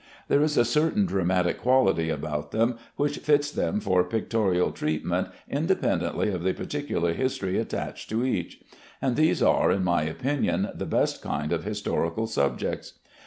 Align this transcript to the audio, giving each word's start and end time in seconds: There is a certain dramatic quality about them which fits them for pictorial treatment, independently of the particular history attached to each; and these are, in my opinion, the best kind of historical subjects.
There 0.29 0.41
is 0.41 0.57
a 0.57 0.65
certain 0.65 1.05
dramatic 1.05 1.59
quality 1.59 2.09
about 2.09 2.49
them 2.49 2.79
which 2.95 3.19
fits 3.19 3.51
them 3.51 3.79
for 3.79 4.03
pictorial 4.03 4.71
treatment, 4.71 5.27
independently 5.47 6.31
of 6.31 6.41
the 6.41 6.53
particular 6.53 7.13
history 7.13 7.59
attached 7.59 8.09
to 8.09 8.25
each; 8.25 8.61
and 8.99 9.15
these 9.15 9.43
are, 9.43 9.69
in 9.69 9.83
my 9.83 10.01
opinion, 10.01 10.69
the 10.73 10.87
best 10.87 11.21
kind 11.21 11.53
of 11.53 11.65
historical 11.65 12.25
subjects. 12.25 12.93